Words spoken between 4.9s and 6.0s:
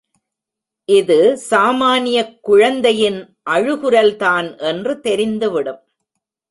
தெரிந்துவிடும்.